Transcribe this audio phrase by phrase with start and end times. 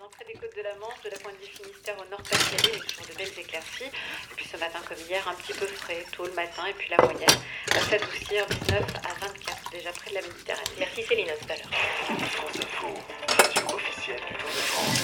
[0.00, 3.04] entrées des côtes de la Manche, de la pointe du Finistère au nord-pas-de-Calais, avec toujours
[3.04, 3.92] de belles éclaircies.
[3.92, 6.88] Et puis ce matin comme hier, un petit peu frais, tôt le matin, et puis
[6.88, 7.36] la moyenne
[7.68, 10.76] va s'adoucir 19 à 24, déjà près de la Méditerranée.
[10.78, 11.72] Merci Céline, à tout à l'heure.
[12.32, 12.88] France Info,
[13.28, 14.98] radio officielle du Tour de France.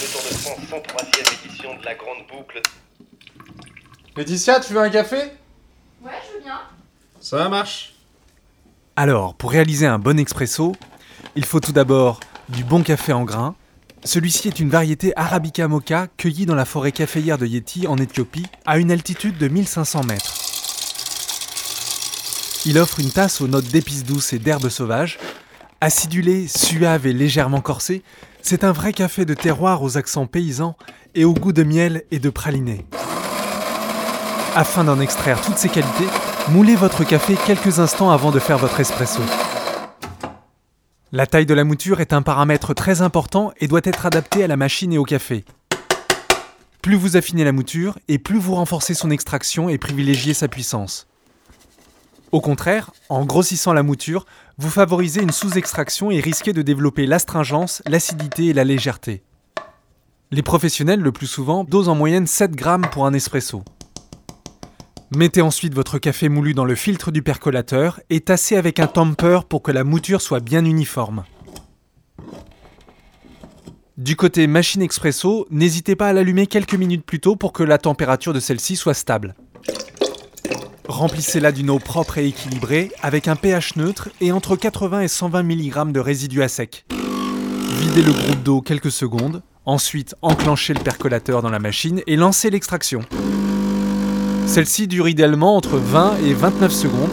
[0.00, 2.62] Le Tour de France, 103e édition de la grande boucle.
[4.16, 5.20] Laetitia, tu veux un café?
[6.00, 6.62] Ouais, je veux bien.
[7.20, 7.92] Ça marche.
[8.96, 10.72] Alors, pour réaliser un bon expresso,
[11.34, 13.54] il faut tout d'abord du bon café en grains.
[14.06, 18.46] Celui-ci est une variété Arabica Mocha cueillie dans la forêt caféière de Yeti en Éthiopie
[18.64, 20.32] à une altitude de 1500 mètres.
[22.66, 25.18] Il offre une tasse aux notes d'épices douces et d'herbes sauvages.
[25.80, 28.04] Acidulé, suave et légèrement corsé,
[28.42, 30.76] c'est un vrai café de terroir aux accents paysans
[31.16, 32.86] et au goût de miel et de praliné.
[34.54, 36.06] Afin d'en extraire toutes ses qualités,
[36.50, 39.22] moulez votre café quelques instants avant de faire votre espresso.
[41.12, 44.48] La taille de la mouture est un paramètre très important et doit être adapté à
[44.48, 45.44] la machine et au café.
[46.82, 51.06] Plus vous affinez la mouture et plus vous renforcez son extraction et privilégiez sa puissance.
[52.32, 54.26] Au contraire, en grossissant la mouture,
[54.58, 59.22] vous favorisez une sous-extraction et risquez de développer l'astringence, l'acidité et la légèreté.
[60.32, 63.62] Les professionnels, le plus souvent, dosent en moyenne 7 grammes pour un espresso.
[65.14, 69.40] Mettez ensuite votre café moulu dans le filtre du percolateur et tassez avec un tamper
[69.48, 71.24] pour que la mouture soit bien uniforme.
[73.96, 77.78] Du côté machine expresso, n'hésitez pas à l'allumer quelques minutes plus tôt pour que la
[77.78, 79.36] température de celle-ci soit stable.
[80.88, 85.42] Remplissez-la d'une eau propre et équilibrée avec un pH neutre et entre 80 et 120
[85.44, 86.84] mg de résidus à sec.
[87.78, 92.50] Videz le groupe d'eau quelques secondes, ensuite enclenchez le percolateur dans la machine et lancez
[92.50, 93.02] l'extraction.
[94.46, 97.10] Celle-ci dure idéalement entre 20 et 29 secondes.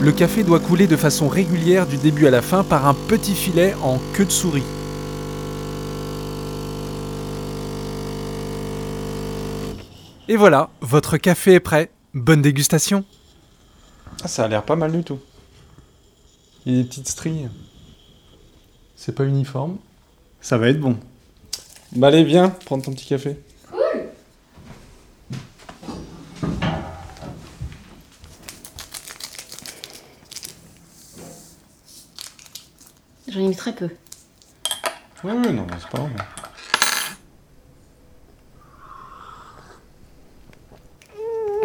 [0.00, 3.34] Le café doit couler de façon régulière du début à la fin par un petit
[3.34, 4.64] filet en queue de souris.
[10.28, 11.90] Et voilà, votre café est prêt.
[12.14, 13.04] Bonne dégustation
[14.22, 15.18] Ah, ça a l'air pas mal du tout.
[16.64, 17.46] Il y a des petites stries.
[18.96, 19.76] C'est pas uniforme.
[20.40, 20.96] Ça va être bon.
[21.92, 23.36] Bah allez, viens, prendre ton petit café.
[33.30, 33.88] J'en ai mis très peu.
[35.22, 36.10] Ouais, ouais, non, c'est pas grave.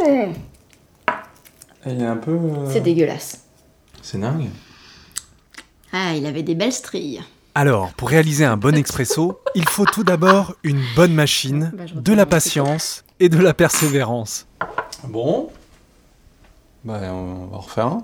[0.05, 0.31] Et
[1.87, 2.31] Il a un peu.
[2.31, 3.43] euh, C'est dégueulasse.
[4.01, 4.49] C'est dingue.
[5.91, 7.19] Ah, il avait des belles stries.
[7.55, 11.93] Alors, pour réaliser un bon expresso, il faut tout d'abord une bonne machine, Bah, je
[11.95, 14.45] de la mon patience et de la persévérance.
[15.05, 15.49] Bon.
[16.83, 18.03] Bah, on va en refaire un.